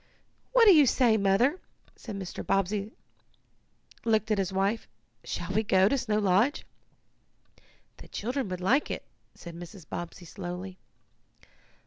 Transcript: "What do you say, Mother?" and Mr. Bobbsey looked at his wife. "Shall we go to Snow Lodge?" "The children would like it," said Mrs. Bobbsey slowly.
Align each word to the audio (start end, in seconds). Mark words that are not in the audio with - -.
"What 0.51 0.65
do 0.65 0.73
you 0.73 0.87
say, 0.87 1.15
Mother?" 1.15 1.59
and 2.07 2.19
Mr. 2.19 2.43
Bobbsey 2.43 2.91
looked 4.03 4.31
at 4.31 4.39
his 4.39 4.51
wife. 4.51 4.87
"Shall 5.23 5.51
we 5.53 5.61
go 5.61 5.87
to 5.87 5.95
Snow 5.95 6.17
Lodge?" 6.17 6.65
"The 7.97 8.07
children 8.07 8.49
would 8.49 8.61
like 8.61 8.89
it," 8.89 9.05
said 9.35 9.53
Mrs. 9.55 9.87
Bobbsey 9.87 10.25
slowly. 10.25 10.79